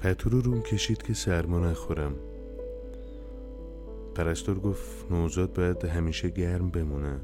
[0.00, 2.14] پتو رو روم کشید که سرما نخورم.
[4.14, 7.20] پرستار گفت نوزاد باید همیشه گرم بمونه.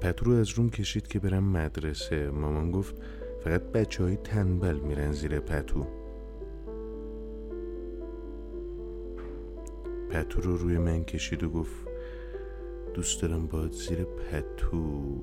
[0.00, 2.30] پتو رو از روم کشید که برم مدرسه.
[2.30, 2.94] مامان گفت
[3.44, 5.86] فقط بچه های تنبل میرن زیر پتو.
[10.10, 11.74] پتو رو روی من کشید و گفت
[12.94, 15.20] دوست دارم باید زیر پتو.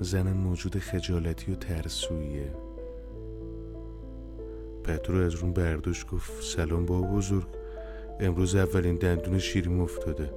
[0.00, 2.54] زنم موجود خجالتی و ترسویه.
[4.84, 7.46] پتو رو از روم برداشت گفت سلام با بزرگ.
[8.20, 10.30] امروز اولین دندون شیریم افتاده.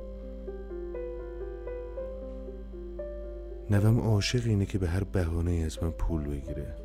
[3.69, 6.75] نوم عاشق اینه که به هر بهانه از من پول بگیره.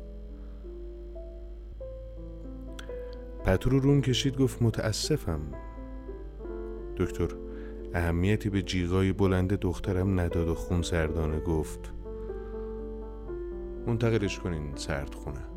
[3.43, 5.41] پتو رو روم کشید گفت متاسفم.
[6.97, 7.27] دکتر
[7.93, 11.96] اهمیتی به جیغای بلند دخترم نداد و خون سردانه گفت.
[13.87, 15.56] منتقلش کنین سرد خونه